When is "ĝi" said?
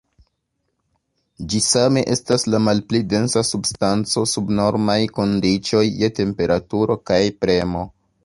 1.53-1.59